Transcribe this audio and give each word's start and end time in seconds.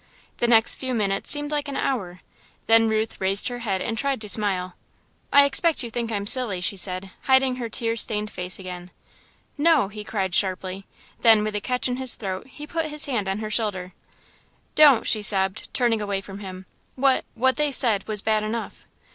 The 0.37 0.47
next 0.47 0.73
few 0.73 0.95
minutes 0.95 1.29
seemed 1.29 1.51
like 1.51 1.67
an 1.67 1.77
hour, 1.77 2.21
then 2.65 2.89
Ruth 2.89 3.21
raised 3.21 3.49
her 3.49 3.59
head 3.59 3.81
and 3.83 3.95
tried 3.95 4.19
to 4.21 4.29
smile. 4.29 4.73
"I 5.31 5.45
expect 5.45 5.83
you 5.83 5.91
think 5.91 6.11
I'm 6.11 6.25
silly," 6.25 6.59
she 6.59 6.75
said, 6.75 7.11
hiding 7.25 7.57
her 7.57 7.69
tear 7.69 7.95
stained 7.95 8.31
face 8.31 8.57
again. 8.57 8.89
"No!" 9.59 9.89
he 9.89 10.03
cried, 10.03 10.33
sharply; 10.33 10.87
then, 11.19 11.43
with 11.43 11.53
a 11.55 11.61
catch 11.61 11.87
in 11.87 11.97
his 11.97 12.15
throat, 12.15 12.47
he 12.47 12.65
put 12.65 12.87
his 12.87 13.05
hand 13.05 13.29
on 13.29 13.37
her 13.37 13.51
shoulder. 13.51 13.93
"Don't!" 14.73 15.05
she 15.05 15.21
sobbed, 15.21 15.71
turning 15.71 16.01
away 16.01 16.19
from 16.19 16.39
him, 16.39 16.65
"what 16.95 17.23
what 17.35 17.57
they 17.57 17.71
said 17.71 18.07
was 18.07 18.23
bad 18.23 18.41
enough!" 18.41 18.87